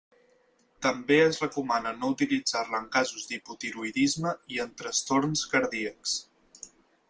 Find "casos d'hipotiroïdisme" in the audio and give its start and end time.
2.97-4.35